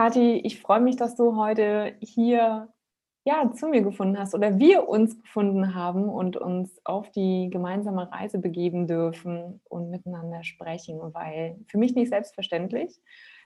[0.00, 2.72] Kathi, ich freue mich, dass du heute hier
[3.24, 8.10] ja, zu mir gefunden hast oder wir uns gefunden haben und uns auf die gemeinsame
[8.10, 12.98] Reise begeben dürfen und miteinander sprechen, weil für mich nicht selbstverständlich.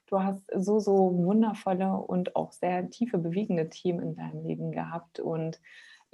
[0.07, 5.19] Du hast so, so wundervolle und auch sehr tiefe, bewegende Themen in deinem Leben gehabt
[5.19, 5.61] und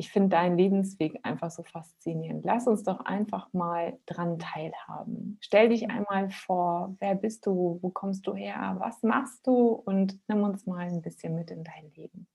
[0.01, 2.43] ich finde deinen Lebensweg einfach so faszinierend.
[2.47, 5.37] Lass uns doch einfach mal dran teilhaben.
[5.43, 10.19] Stell dich einmal vor, wer bist du, wo kommst du her, was machst du und
[10.27, 12.27] nimm uns mal ein bisschen mit in dein Leben.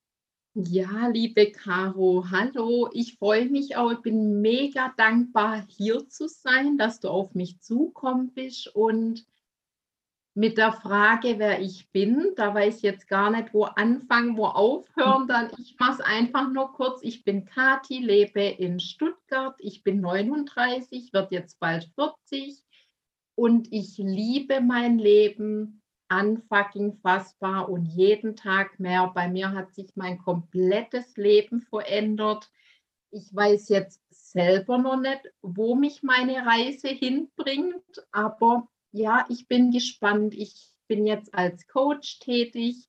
[0.53, 2.87] Ja, liebe Caro, hallo.
[2.93, 3.91] Ich freue mich auch.
[3.93, 9.25] Ich bin mega dankbar, hier zu sein, dass du auf mich zukommen bist und
[10.35, 12.33] mit der Frage, wer ich bin.
[12.35, 15.27] Da weiß ich jetzt gar nicht, wo anfangen, wo aufhören.
[15.27, 17.01] Dann ich mache es einfach nur kurz.
[17.03, 19.55] Ich bin Kati, lebe in Stuttgart.
[19.59, 22.61] Ich bin 39, wird jetzt bald 40
[23.35, 29.11] und ich liebe mein Leben unfucking fassbar und jeden Tag mehr.
[29.15, 32.51] Bei mir hat sich mein komplettes Leben verändert.
[33.09, 39.71] Ich weiß jetzt selber noch nicht, wo mich meine Reise hinbringt, aber ja, ich bin
[39.71, 40.33] gespannt.
[40.33, 42.87] Ich bin jetzt als Coach tätig,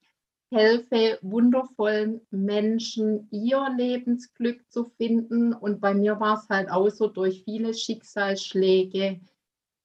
[0.53, 5.53] helfe wundervollen Menschen, ihr Lebensglück zu finden.
[5.53, 9.21] Und bei mir war es halt auch so, durch viele Schicksalsschläge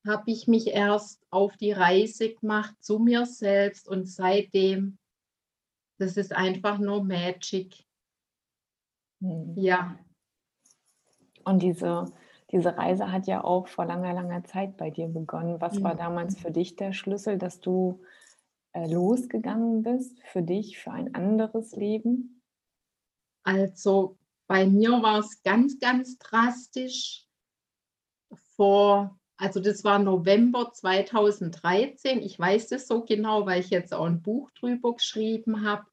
[0.06, 4.98] habe ich mich erst auf die Reise gemacht zu mir selbst und seitdem,
[6.00, 7.84] das ist einfach nur Magic.
[9.22, 9.54] Hm.
[9.56, 9.98] Ja.
[11.44, 12.12] Und diese
[12.52, 15.62] diese Reise hat ja auch vor langer, langer Zeit bei dir begonnen.
[15.62, 18.02] Was war damals für dich der Schlüssel, dass du
[18.74, 22.42] äh, losgegangen bist für dich, für ein anderes Leben?
[23.44, 24.18] Also
[24.48, 27.26] bei mir war es ganz, ganz drastisch.
[28.56, 32.22] Vor, also das war November 2013.
[32.22, 35.86] Ich weiß das so genau, weil ich jetzt auch ein Buch drüber geschrieben habe.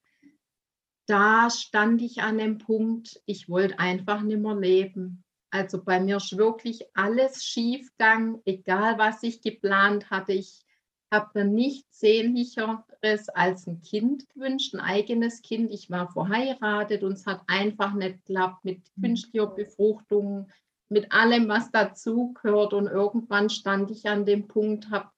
[1.06, 5.24] Da stand ich an dem Punkt, ich wollte einfach nicht mehr leben.
[5.50, 10.32] Also bei mir ist wirklich alles schief gegangen, egal was ich geplant hatte.
[10.32, 10.64] Ich
[11.10, 15.72] habe mir nichts Sehnlicheres als ein Kind gewünscht, ein eigenes Kind.
[15.72, 19.03] Ich war verheiratet und es hat einfach nicht geklappt mit mhm.
[19.03, 20.48] künstlicher Befruchtung,
[20.91, 22.75] mit allem, was dazugehört.
[22.75, 25.10] Und irgendwann stand ich an dem Punkt, habe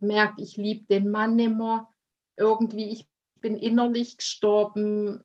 [0.00, 1.90] gemerkt, ich liebe den Mann immer.
[2.36, 3.06] Irgendwie, ich
[3.40, 5.22] bin innerlich gestorben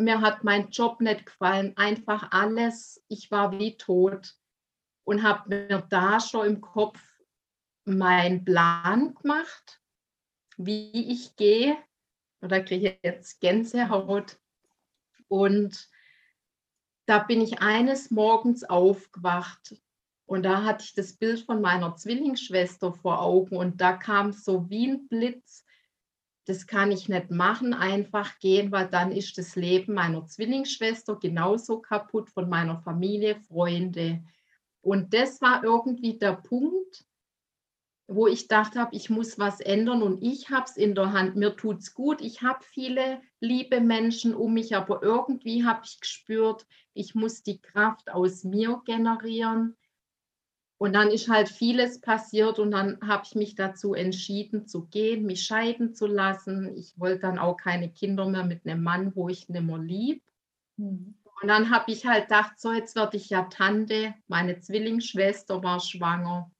[0.00, 3.02] mir hat mein Job nicht gefallen, einfach alles.
[3.08, 4.36] Ich war wie tot
[5.04, 7.00] und habe mir da schon im Kopf
[7.84, 9.80] meinen Plan gemacht,
[10.56, 11.76] wie ich gehe.
[12.42, 14.38] Oder kriege ich jetzt Gänsehaut.
[15.28, 15.88] Und
[17.06, 19.76] da bin ich eines Morgens aufgewacht
[20.26, 24.70] und da hatte ich das Bild von meiner Zwillingsschwester vor Augen und da kam so
[24.70, 25.64] wie ein Blitz
[26.46, 31.80] das kann ich nicht machen, einfach gehen, weil dann ist das Leben meiner Zwillingsschwester genauso
[31.80, 34.22] kaputt von meiner Familie, Freunde.
[34.80, 37.04] Und das war irgendwie der Punkt,
[38.12, 41.36] wo ich dachte habe, ich muss was ändern und ich habe es in der Hand.
[41.36, 42.20] Mir tut es gut.
[42.20, 47.60] Ich habe viele liebe Menschen um mich, aber irgendwie habe ich gespürt, ich muss die
[47.60, 49.76] Kraft aus mir generieren.
[50.80, 55.26] Und dann ist halt vieles passiert und dann habe ich mich dazu entschieden zu gehen,
[55.26, 56.74] mich scheiden zu lassen.
[56.74, 60.22] Ich wollte dann auch keine Kinder mehr mit einem Mann, wo ich nicht mehr lieb.
[60.78, 61.16] Mhm.
[61.42, 64.14] Und dann habe ich halt gedacht, so jetzt werde ich ja Tante.
[64.26, 66.50] Meine Zwillingsschwester war schwanger.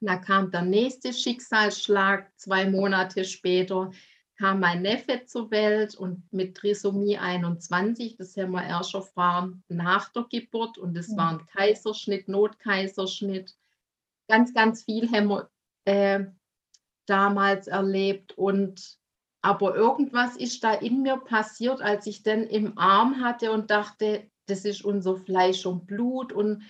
[0.00, 3.92] da kam der nächste Schicksalsschlag, zwei Monate später
[4.38, 10.10] kam mein Neffe zur Welt und mit Trisomie 21, das haben wir erst erfahren nach
[10.12, 13.56] der Geburt und das war ein Kaiserschnitt, Notkaiserschnitt.
[14.28, 15.50] Ganz, ganz viel haben wir
[15.84, 16.24] äh,
[17.06, 18.98] damals erlebt und
[19.42, 24.28] aber irgendwas ist da in mir passiert, als ich dann im Arm hatte und dachte,
[24.46, 26.64] das ist unser Fleisch und Blut und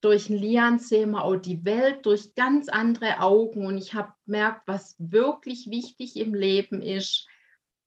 [0.00, 4.62] durch Lian sehen wir auch die Welt durch ganz andere Augen und ich habe gemerkt,
[4.66, 7.26] was wirklich wichtig im Leben ist.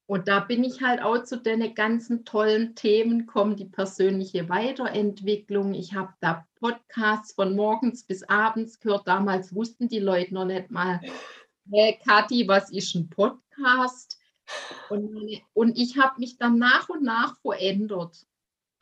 [0.06, 5.74] Und da bin ich halt auch zu den ganzen tollen Themen kommen, die persönliche Weiterentwicklung.
[5.74, 9.08] Ich habe da Podcasts von morgens bis abends gehört.
[9.08, 11.00] Damals wussten die Leute noch nicht mal,
[11.72, 14.20] hey Kathi, was ist ein Podcast?
[14.90, 18.26] Und, und ich habe mich dann nach und nach verändert.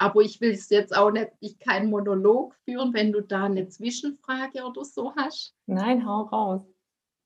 [0.02, 3.68] Aber ich will es jetzt auch nicht, ich keinen Monolog führen, wenn du da eine
[3.68, 5.54] Zwischenfrage oder so hast.
[5.68, 6.64] Nein, hau raus.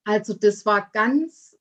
[0.03, 1.57] Also das war ganz,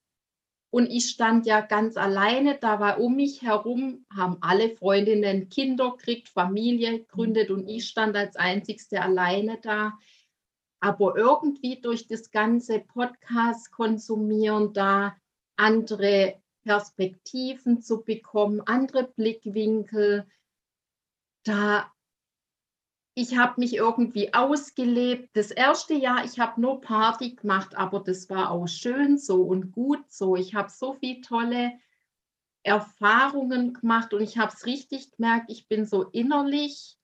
[0.71, 5.93] und ich stand ja ganz alleine, da war um mich herum, haben alle Freundinnen Kinder
[5.93, 9.97] gekriegt, Familie gegründet und ich stand als einzigste alleine da.
[10.81, 15.17] Aber irgendwie durch das ganze Podcast konsumieren, da
[15.55, 20.27] andere Perspektiven zu bekommen, andere Blickwinkel,
[21.44, 21.91] da
[23.17, 25.37] ich habe mich irgendwie ausgelebt.
[25.37, 29.70] Das erste Jahr, ich habe nur Party gemacht, aber das war auch schön so und
[29.70, 30.35] gut so.
[30.35, 31.79] Ich habe so viele tolle
[32.64, 36.99] Erfahrungen gemacht und ich habe es richtig gemerkt, ich bin so innerlich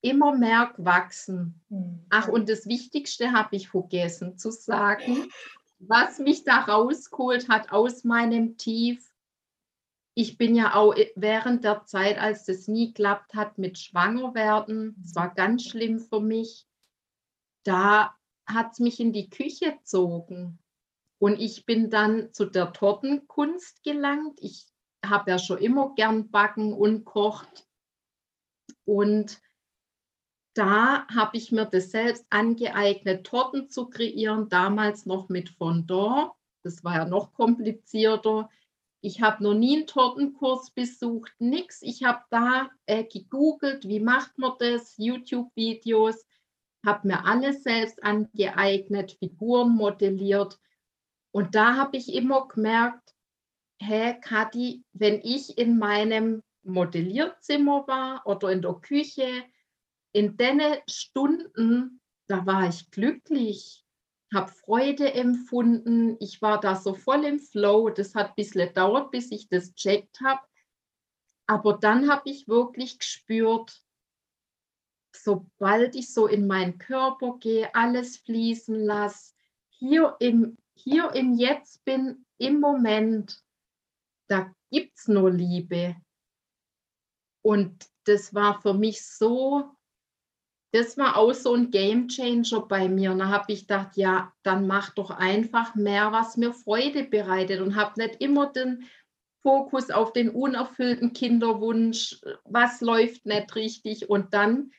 [0.00, 1.60] immer mehr gewachsen.
[1.68, 2.04] Hm.
[2.10, 5.28] Ach, und das Wichtigste habe ich vergessen zu sagen,
[5.78, 9.13] was mich da rausgeholt hat aus meinem Tief
[10.14, 15.14] ich bin ja auch während der Zeit, als das nie geklappt hat mit Schwangerwerden, es
[15.14, 16.66] war ganz schlimm für mich,
[17.64, 18.14] da
[18.46, 20.58] hat es mich in die Küche gezogen.
[21.18, 24.38] Und ich bin dann zu der Tortenkunst gelangt.
[24.40, 24.66] Ich
[25.04, 27.66] habe ja schon immer gern backen und kocht.
[28.84, 29.40] Und
[30.54, 36.32] da habe ich mir das selbst angeeignet, Torten zu kreieren, damals noch mit Fondant.
[36.62, 38.50] Das war ja noch komplizierter.
[39.04, 41.82] Ich habe noch nie einen Tortenkurs besucht, nichts.
[41.82, 46.26] Ich habe da äh, gegoogelt, wie macht man das, YouTube-Videos,
[46.86, 50.58] habe mir alles selbst angeeignet, Figuren modelliert.
[51.32, 53.14] Und da habe ich immer gemerkt,
[53.78, 59.44] hä, Kathi, wenn ich in meinem Modellierzimmer war oder in der Küche,
[60.12, 63.83] in den Stunden, da war ich glücklich
[64.34, 66.16] habe Freude empfunden.
[66.20, 67.90] Ich war da so voll im Flow.
[67.90, 70.40] Das hat ein bisschen gedauert, bis ich das checkt habe.
[71.46, 73.82] Aber dann habe ich wirklich gespürt,
[75.14, 79.34] sobald ich so in meinen Körper gehe, alles fließen lasse,
[79.68, 83.42] hier im, hier im Jetzt bin, im Moment,
[84.28, 85.96] da gibt es nur Liebe.
[87.42, 89.73] Und das war für mich so
[90.74, 93.12] das war auch so ein Game Changer bei mir.
[93.12, 97.60] Und da habe ich gedacht, ja, dann mach doch einfach mehr, was mir Freude bereitet
[97.60, 98.84] und habe nicht immer den
[99.44, 104.10] Fokus auf den unerfüllten Kinderwunsch, was läuft nicht richtig.
[104.10, 104.72] Und dann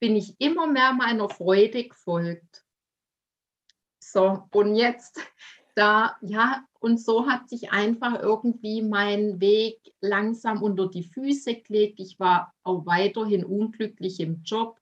[0.00, 2.64] bin ich immer mehr meiner Freude gefolgt.
[4.02, 5.20] So, und jetzt
[5.76, 12.00] da, ja, und so hat sich einfach irgendwie mein Weg langsam unter die Füße gelegt.
[12.00, 14.80] Ich war auch weiterhin unglücklich im Job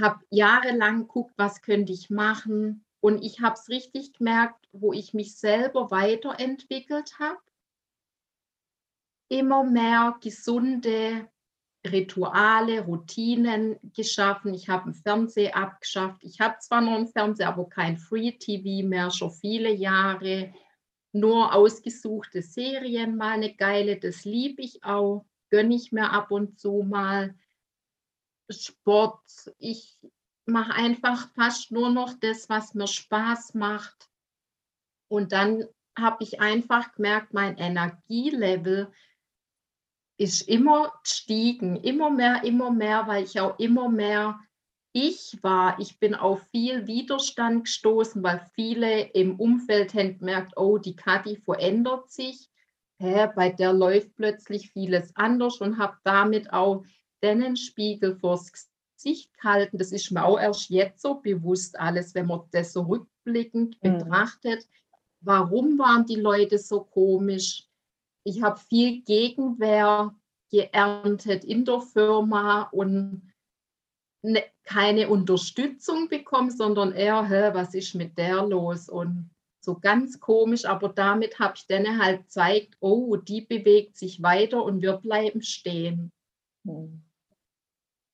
[0.00, 2.84] habe jahrelang geguckt, was könnte ich machen.
[3.00, 7.38] Und ich habe es richtig gemerkt, wo ich mich selber weiterentwickelt habe.
[9.28, 11.28] Immer mehr gesunde
[11.86, 14.54] Rituale, Routinen geschaffen.
[14.54, 16.24] Ich habe einen Fernseher abgeschafft.
[16.24, 20.54] Ich habe zwar noch einen Fernseher, aber kein Free TV mehr, schon viele Jahre.
[21.12, 26.58] Nur ausgesuchte Serien, mal eine geile, das liebe ich auch, gönne ich mir ab und
[26.58, 27.34] zu mal.
[28.50, 29.22] Sport.
[29.58, 29.98] Ich
[30.46, 34.10] mache einfach fast nur noch das, was mir Spaß macht.
[35.08, 35.64] Und dann
[35.98, 38.92] habe ich einfach gemerkt, mein Energielevel
[40.16, 44.40] ist immer gestiegen, immer mehr, immer mehr, weil ich auch immer mehr
[44.94, 45.78] ich war.
[45.80, 51.36] Ich bin auf viel Widerstand gestoßen, weil viele im Umfeld haben gemerkt, oh, die Kathi
[51.36, 52.48] verändert sich.
[53.00, 56.84] Hä, bei der läuft plötzlich vieles anders und habe damit auch
[57.24, 58.52] den Spiegel vors
[58.96, 59.78] Gesicht halten.
[59.78, 63.98] Das ist mir auch erst jetzt so bewusst alles, wenn man das so rückblickend mhm.
[63.98, 64.66] betrachtet.
[65.20, 67.66] Warum waren die Leute so komisch?
[68.24, 70.14] Ich habe viel Gegenwehr
[70.50, 73.22] geerntet in der Firma und
[74.22, 78.88] ne, keine Unterstützung bekommen, sondern eher, hä, was ist mit der los?
[78.88, 79.30] Und
[79.64, 84.62] so ganz komisch, aber damit habe ich denen halt gezeigt, oh, die bewegt sich weiter
[84.62, 86.12] und wir bleiben stehen.
[86.66, 87.02] Hm.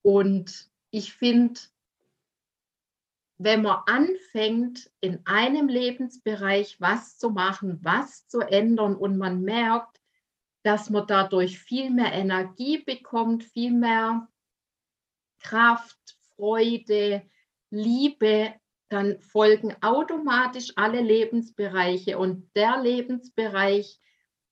[0.02, 1.61] Und ich finde,
[3.38, 10.00] wenn man anfängt, in einem Lebensbereich was zu machen, was zu ändern und man merkt,
[10.62, 14.28] dass man dadurch viel mehr Energie bekommt, viel mehr
[15.38, 17.23] Kraft, Freude,
[17.71, 18.54] Liebe,
[18.90, 22.19] dann folgen automatisch alle Lebensbereiche.
[22.19, 24.00] Und der Lebensbereich,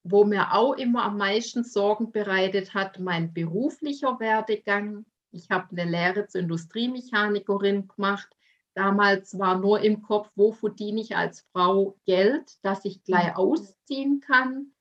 [0.02, 5.90] wo mir auch immer am meisten Sorgen bereitet hat, mein beruflicher Werdegang, ich habe eine
[5.90, 8.28] Lehre zur Industriemechanikerin gemacht.
[8.74, 13.36] Damals war nur im Kopf, wo verdiene ich als Frau Geld, dass ich gleich mhm.
[13.36, 14.72] ausziehen kann.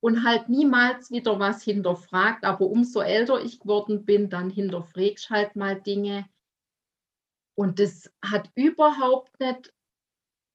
[0.00, 2.44] und halt niemals wieder was hinterfragt.
[2.44, 6.28] Aber umso älter ich geworden bin, dann hinterfragst halt mal Dinge.
[7.54, 9.72] Und das hat überhaupt nicht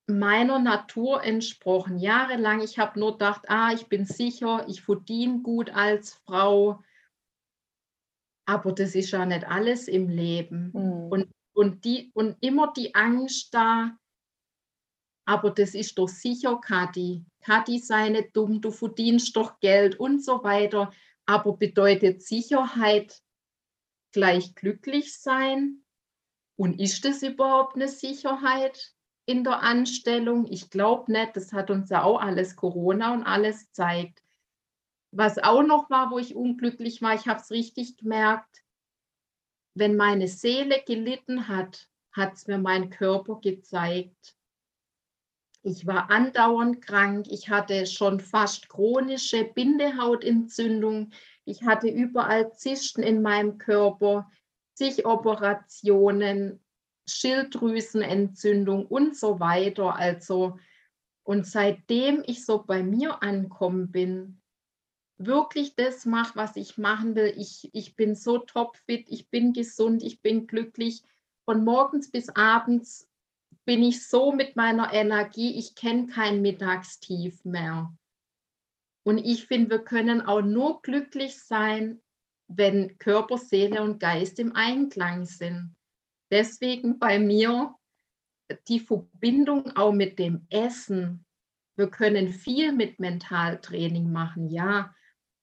[0.05, 1.97] meiner Natur entsprochen.
[1.97, 6.83] Jahrelang, ich habe nur gedacht, ah, ich bin sicher, ich verdiene gut als Frau.
[8.49, 10.71] Aber das ist ja nicht alles im Leben.
[10.73, 11.11] Mhm.
[11.11, 13.95] Und, und, die, und immer die Angst da,
[15.27, 17.23] aber das ist doch sicher, Kathi.
[17.41, 20.91] Kathi sei nicht dumm, du verdienst doch Geld und so weiter.
[21.27, 23.21] Aber bedeutet Sicherheit
[24.13, 25.83] gleich glücklich sein?
[26.55, 28.95] Und ist das überhaupt eine Sicherheit
[29.27, 30.47] in der Anstellung?
[30.49, 34.23] Ich glaube nicht, das hat uns ja auch alles Corona und alles zeigt.
[35.11, 38.63] Was auch noch war, wo ich unglücklich war, ich habe es richtig gemerkt,
[39.73, 44.35] wenn meine Seele gelitten hat, hat es mir mein Körper gezeigt.
[45.61, 47.27] Ich war andauernd krank.
[47.29, 51.11] Ich hatte schon fast chronische Bindehautentzündung.
[51.45, 54.31] Ich hatte überall Zysten in meinem Körper,
[54.73, 55.03] zig
[57.07, 59.95] Schilddrüsenentzündung und so weiter.
[59.95, 60.57] Also,
[61.23, 64.38] und seitdem ich so bei mir ankommen bin,
[65.19, 70.01] wirklich das mache, was ich machen will, ich, ich bin so topfit, ich bin gesund,
[70.01, 71.03] ich bin glücklich.
[71.45, 73.07] Von morgens bis abends
[73.65, 77.93] bin ich so mit meiner Energie, ich kenne kein Mittagstief mehr.
[79.03, 82.01] Und ich finde, wir können auch nur glücklich sein,
[82.47, 85.75] wenn Körper, Seele und Geist im Einklang sind.
[86.31, 87.75] Deswegen bei mir
[88.67, 91.25] die Verbindung auch mit dem Essen.
[91.75, 94.95] Wir können viel mit Mentaltraining machen, ja,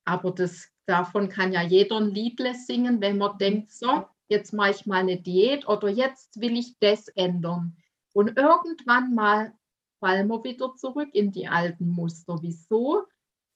[0.07, 4.71] aber das, davon kann ja jeder ein Liedle singen, wenn man denkt, so, jetzt mache
[4.71, 7.77] ich mal eine Diät oder jetzt will ich das ändern.
[8.15, 9.53] Und irgendwann mal
[10.01, 12.39] fallen wir wieder zurück in die alten Muster.
[12.41, 13.05] Wieso?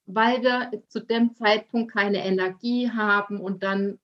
[0.07, 4.00] Weil wir zu dem Zeitpunkt keine Energie haben und dann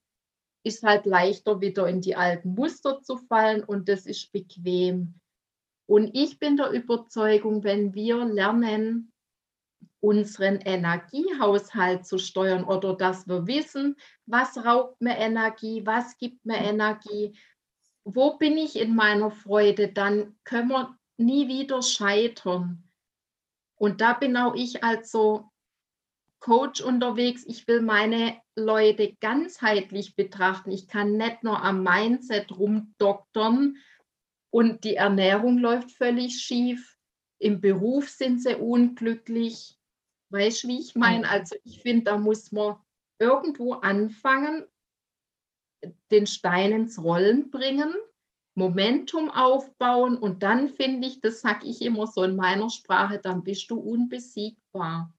[0.63, 5.15] ist halt leichter wieder in die alten Muster zu fallen und das ist bequem.
[5.87, 9.13] Und ich bin der Überzeugung, wenn wir lernen,
[10.01, 16.59] unseren Energiehaushalt zu steuern oder dass wir wissen, was raubt mir Energie, was gibt mir
[16.59, 17.37] Energie,
[18.05, 22.85] wo bin ich in meiner Freude, dann können wir nie wieder scheitern.
[23.75, 25.51] Und da bin auch ich als so
[26.39, 27.45] Coach unterwegs.
[27.47, 30.71] Ich will meine Leute ganzheitlich betrachten.
[30.71, 33.77] Ich kann nicht nur am Mindset rumdoktern
[34.51, 36.96] und die Ernährung läuft völlig schief.
[37.39, 39.79] Im Beruf sind sie unglücklich.
[40.31, 41.29] Weißt du, wie ich meine?
[41.29, 42.77] Also ich finde, da muss man
[43.19, 44.65] irgendwo anfangen
[46.11, 47.95] den Stein ins Rollen bringen,
[48.55, 53.45] Momentum aufbauen und dann finde ich, das sage ich immer so in meiner Sprache, dann
[53.45, 55.13] bist du unbesiegbar.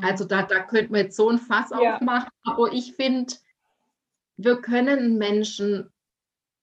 [0.00, 1.96] Also da, da könnte man jetzt so ein Fass ja.
[1.96, 3.34] aufmachen, aber ich finde,
[4.36, 5.90] wir können Menschen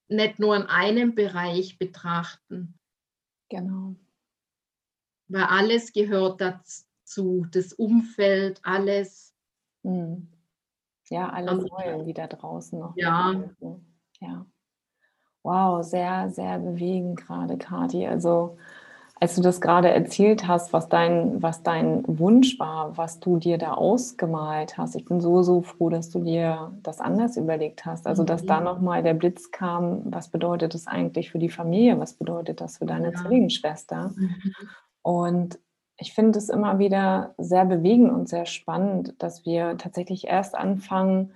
[0.08, 2.78] nicht nur in einem Bereich betrachten.
[3.51, 3.96] Genau.
[5.29, 9.34] Weil alles gehört dazu, das Umfeld, alles.
[9.84, 10.27] Mhm.
[11.10, 12.96] Ja, alle also, Säulen, die da draußen noch.
[12.98, 13.34] Ja.
[14.20, 14.46] Ja.
[15.44, 18.08] Wow, sehr, sehr bewegend gerade, Kati.
[18.08, 18.58] Also,
[19.21, 23.57] als du das gerade erzählt hast, was dein, was dein Wunsch war, was du dir
[23.57, 28.07] da ausgemalt hast, ich bin so, so froh, dass du dir das anders überlegt hast.
[28.07, 28.47] Also, dass mhm.
[28.47, 32.77] da nochmal der Blitz kam, was bedeutet das eigentlich für die Familie, was bedeutet das
[32.77, 33.15] für deine ja.
[33.15, 34.13] Zwillingsschwester?
[34.15, 34.53] Mhm.
[35.01, 35.59] Und
[35.97, 41.33] ich finde es immer wieder sehr bewegend und sehr spannend, dass wir tatsächlich erst anfangen,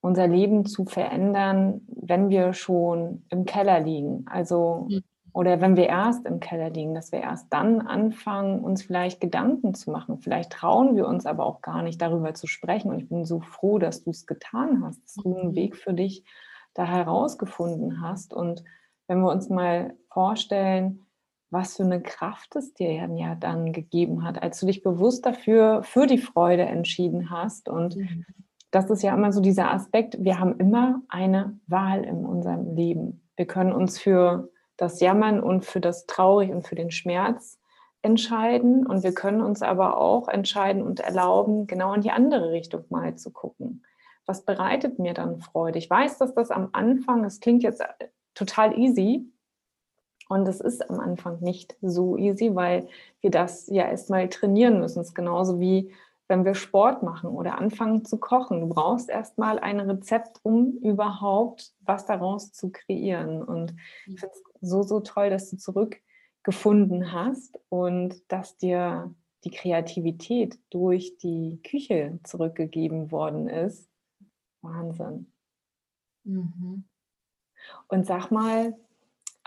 [0.00, 4.26] unser Leben zu verändern, wenn wir schon im Keller liegen.
[4.30, 5.02] Also, mhm.
[5.32, 9.74] Oder wenn wir erst im Keller liegen, dass wir erst dann anfangen, uns vielleicht Gedanken
[9.74, 10.18] zu machen.
[10.18, 12.90] Vielleicht trauen wir uns aber auch gar nicht darüber zu sprechen.
[12.90, 15.54] Und ich bin so froh, dass du es getan hast, dass du einen mhm.
[15.54, 16.24] Weg für dich
[16.74, 18.34] da herausgefunden hast.
[18.34, 18.64] Und
[19.06, 21.06] wenn wir uns mal vorstellen,
[21.50, 25.82] was für eine Kraft es dir ja dann gegeben hat, als du dich bewusst dafür,
[25.82, 27.68] für die Freude entschieden hast.
[27.68, 28.24] Und mhm.
[28.70, 33.28] das ist ja immer so dieser Aspekt, wir haben immer eine Wahl in unserem Leben.
[33.36, 34.48] Wir können uns für
[34.80, 37.58] das Jammern und für das Traurig und für den Schmerz
[38.02, 38.86] entscheiden.
[38.86, 43.14] Und wir können uns aber auch entscheiden und erlauben, genau in die andere Richtung mal
[43.16, 43.84] zu gucken.
[44.26, 45.78] Was bereitet mir dann Freude?
[45.78, 47.82] Ich weiß, dass das am Anfang, es klingt jetzt
[48.34, 49.30] total easy,
[50.30, 52.86] und es ist am Anfang nicht so easy, weil
[53.20, 55.00] wir das ja erstmal trainieren müssen.
[55.00, 55.92] Es ist genauso wie
[56.30, 58.60] wenn wir Sport machen oder anfangen zu kochen.
[58.60, 63.42] Du brauchst erstmal ein Rezept, um überhaupt was daraus zu kreieren.
[63.42, 63.74] Und
[64.06, 69.12] ich finde es so, so toll, dass du zurückgefunden hast und dass dir
[69.44, 73.90] die Kreativität durch die Küche zurückgegeben worden ist.
[74.62, 75.32] Wahnsinn.
[76.24, 76.84] Mhm.
[77.88, 78.78] Und sag mal,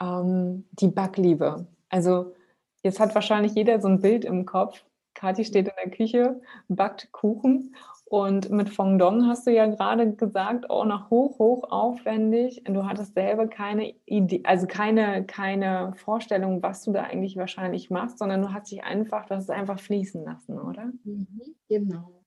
[0.02, 1.68] ähm, die Backliebe.
[1.90, 2.36] Also
[2.82, 4.84] jetzt hat wahrscheinlich jeder so ein Bild im Kopf.
[5.24, 10.70] Kathi steht in der Küche, backt Kuchen und mit Fondong hast du ja gerade gesagt,
[10.70, 12.62] auch noch hoch, hoch aufwendig.
[12.66, 18.20] Du hattest selber keine Idee, also keine, keine Vorstellung, was du da eigentlich wahrscheinlich machst,
[18.20, 20.92] sondern du hast dich einfach, du hast es einfach fließen lassen, oder?
[21.06, 22.26] Mhm, genau.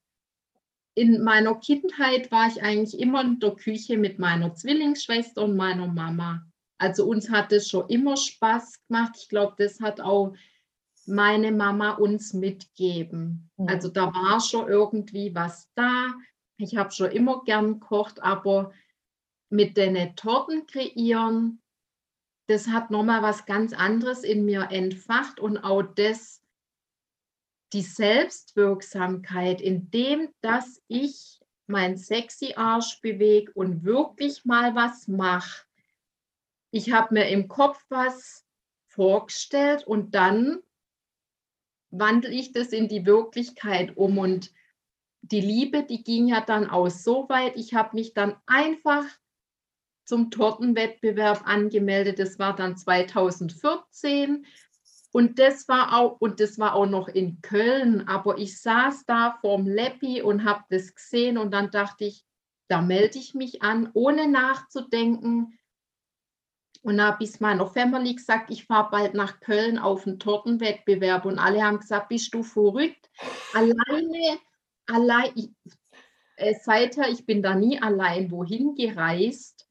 [0.95, 5.87] In meiner Kindheit war ich eigentlich immer in der Küche mit meiner Zwillingsschwester und meiner
[5.87, 6.47] Mama.
[6.79, 9.13] Also uns hat es schon immer Spaß gemacht.
[9.19, 10.33] Ich glaube, das hat auch
[11.09, 13.51] meine Mama uns mitgeben.
[13.57, 13.69] Mhm.
[13.69, 16.15] Also da war schon irgendwie was da.
[16.59, 18.73] Ich habe schon immer gern gekocht, aber
[19.49, 21.63] mit den Torten kreieren,
[22.49, 26.43] das hat nochmal was ganz anderes in mir entfacht und auch das,
[27.73, 35.67] die Selbstwirksamkeit, indem dass ich mein sexy Arsch bewege und wirklich mal was mache.
[36.71, 38.47] Ich habe mir im Kopf was
[38.87, 40.63] vorgestellt und dann
[41.99, 44.19] wandle ich das in die Wirklichkeit um.
[44.19, 44.53] Und
[45.23, 49.05] die Liebe, die ging ja dann aus so weit, ich habe mich dann einfach
[50.05, 52.19] zum Tortenwettbewerb angemeldet.
[52.19, 54.47] Das war dann 2014.
[55.13, 59.39] Und das war auch, und das war auch noch in Köln, aber ich saß da
[59.41, 62.25] vorm Leppi und habe das gesehen und dann dachte ich,
[62.69, 65.59] da melde ich mich an, ohne nachzudenken.
[66.87, 71.25] Und da habe ich meiner Family gesagt, ich fahre bald nach Köln auf einen Tortenwettbewerb.
[71.25, 73.11] Und alle haben gesagt, bist du verrückt?
[73.55, 74.39] Alleine,
[74.87, 75.51] allein, ich,
[76.37, 79.69] äh, seither, ich bin da nie allein wohin gereist.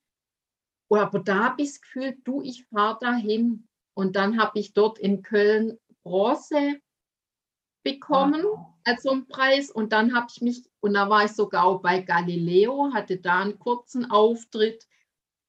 [0.90, 3.70] Aber da habe ich das Gefühl, du, ich fahre dahin.
[3.94, 6.82] Und dann habe ich dort in Köln Bronze
[7.82, 8.74] bekommen wow.
[8.84, 9.72] als so einen Preis.
[9.72, 13.40] Und dann habe ich mich, und da war ich sogar auch bei Galileo, hatte da
[13.40, 14.86] einen kurzen Auftritt.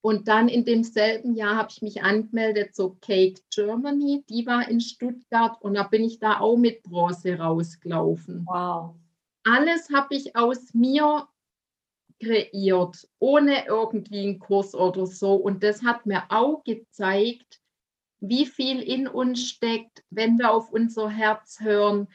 [0.07, 4.23] Und dann in demselben Jahr habe ich mich angemeldet zur Cake Germany.
[4.29, 8.47] Die war in Stuttgart und da bin ich da auch mit Bronze rausgelaufen.
[8.47, 8.95] Wow.
[9.43, 11.27] Alles habe ich aus mir
[12.23, 15.35] kreiert, ohne irgendwie einen Kurs oder so.
[15.35, 17.61] Und das hat mir auch gezeigt,
[18.21, 22.07] wie viel in uns steckt, wenn wir auf unser Herz hören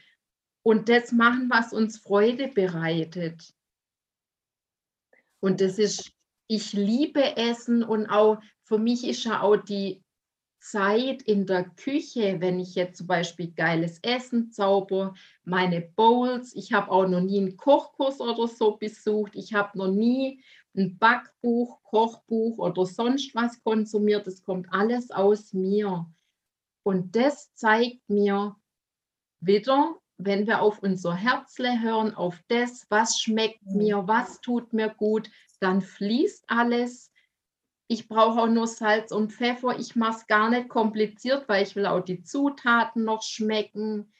[0.62, 3.52] und das machen, was uns Freude bereitet.
[5.40, 6.10] Und das ist
[6.54, 10.04] ich liebe Essen und auch für mich ist ja auch die
[10.60, 16.54] Zeit in der Küche, wenn ich jetzt zum Beispiel geiles Essen zauber, meine Bowls.
[16.54, 19.32] Ich habe auch noch nie einen Kochkurs oder so besucht.
[19.34, 20.44] Ich habe noch nie
[20.76, 24.26] ein Backbuch, Kochbuch oder sonst was konsumiert.
[24.26, 26.06] Das kommt alles aus mir.
[26.84, 28.56] Und das zeigt mir
[29.40, 33.78] wieder, wenn wir auf unser Herzle hören, auf das, was schmeckt mhm.
[33.78, 35.30] mir, was tut mir gut,
[35.62, 37.12] dann fließt alles.
[37.88, 39.78] Ich brauche auch nur Salz und Pfeffer.
[39.78, 44.12] Ich mache es gar nicht kompliziert, weil ich will auch die Zutaten noch schmecken.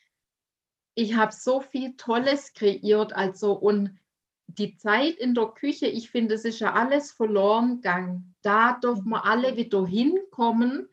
[0.94, 3.14] Ich habe so viel Tolles kreiert.
[3.14, 3.98] Also und
[4.46, 8.34] die Zeit in der Küche, ich finde, es ist ja alles verloren gegangen.
[8.42, 10.88] Da dürfen wir alle wieder hinkommen,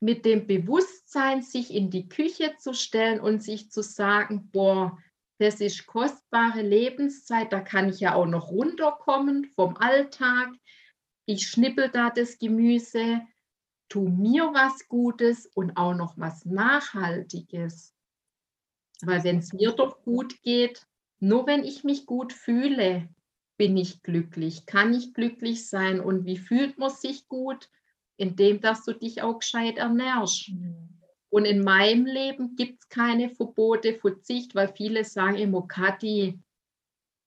[0.00, 4.98] mit dem Bewusstsein, sich in die Küche zu stellen und sich zu sagen, boah,
[5.40, 10.50] das ist kostbare Lebenszeit, da kann ich ja auch noch runterkommen vom Alltag.
[11.24, 13.22] Ich schnippel da das Gemüse,
[13.88, 17.94] tu mir was Gutes und auch noch was Nachhaltiges.
[19.00, 20.86] Weil wenn es mir doch gut geht,
[21.20, 23.08] nur wenn ich mich gut fühle,
[23.56, 26.00] bin ich glücklich, kann ich glücklich sein.
[26.00, 27.70] Und wie fühlt man sich gut?
[28.18, 30.50] Indem, dass du dich auch gescheit ernährst.
[30.50, 30.99] Mhm.
[31.30, 36.38] Und in meinem Leben gibt es keine Verbote, Verzicht, weil viele sagen immer, Kathi,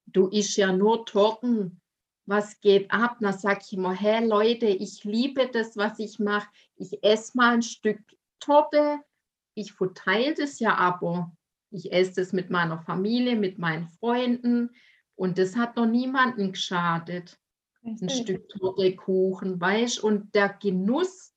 [0.07, 1.79] du isst ja nur Torten.
[2.25, 3.17] Was geht ab?
[3.21, 6.47] Da sage ich immer, hey Leute, ich liebe das, was ich mache.
[6.75, 7.99] Ich esse mal ein Stück
[8.39, 8.99] Torte.
[9.55, 11.35] Ich verteile das ja aber.
[11.71, 14.69] Ich esse das mit meiner Familie, mit meinen Freunden.
[15.15, 17.39] Und das hat noch niemandem geschadet.
[17.83, 21.32] Ein Stück Torte, Kuchen, weißt Und der Genuss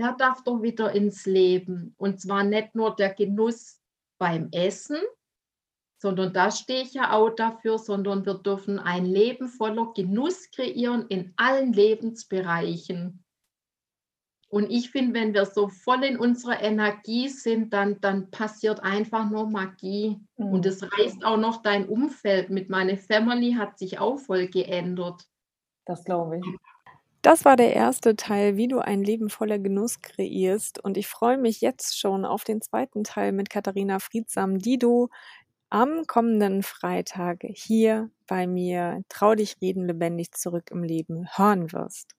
[0.00, 1.94] der darf doch wieder ins Leben.
[1.98, 3.80] Und zwar nicht nur der Genuss
[4.18, 4.98] beim Essen,
[5.98, 11.04] sondern da stehe ich ja auch dafür, sondern wir dürfen ein Leben voller Genuss kreieren
[11.08, 13.22] in allen Lebensbereichen.
[14.48, 19.30] Und ich finde, wenn wir so voll in unserer Energie sind, dann, dann passiert einfach
[19.30, 20.18] nur Magie.
[20.38, 20.46] Mhm.
[20.46, 22.70] Und es reißt auch noch dein Umfeld mit.
[22.70, 25.28] Meine Family hat sich auch voll geändert.
[25.84, 26.44] Das glaube ich.
[27.22, 30.82] Das war der erste Teil, wie du ein Leben voller Genuss kreierst.
[30.82, 35.10] Und ich freue mich jetzt schon auf den zweiten Teil mit Katharina Friedsam, die du
[35.68, 42.14] am kommenden Freitag hier bei mir Trau dich reden lebendig zurück im Leben hören wirst.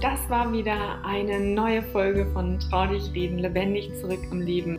[0.00, 4.78] Das war wieder eine neue Folge von Trau dich reden lebendig zurück im Leben.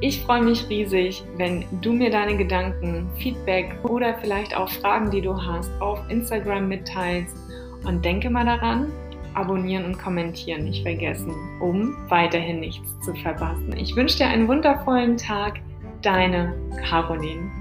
[0.00, 5.20] Ich freue mich riesig, wenn du mir deine Gedanken, Feedback oder vielleicht auch Fragen, die
[5.20, 7.36] du hast, auf Instagram mitteilst.
[7.84, 8.92] Und denke mal daran,
[9.34, 13.76] abonnieren und kommentieren nicht vergessen, um weiterhin nichts zu verpassen.
[13.76, 15.60] Ich wünsche dir einen wundervollen Tag.
[16.02, 16.54] Deine
[16.88, 17.57] Caroline.